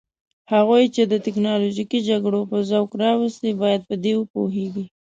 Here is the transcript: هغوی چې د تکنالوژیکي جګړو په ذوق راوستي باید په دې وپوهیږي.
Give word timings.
هغوی 0.53 0.83
چې 0.95 1.03
د 1.11 1.13
تکنالوژیکي 1.25 1.99
جګړو 2.09 2.41
په 2.51 2.57
ذوق 2.69 2.89
راوستي 3.03 3.51
باید 3.61 3.81
په 3.89 3.95
دې 4.03 4.13
وپوهیږي. 4.17 4.85